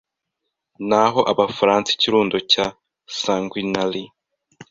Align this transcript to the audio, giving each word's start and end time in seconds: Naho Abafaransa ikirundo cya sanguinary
Naho 0.89 1.19
Abafaransa 1.31 1.89
ikirundo 1.95 2.35
cya 2.51 2.65
sanguinary 3.19 4.03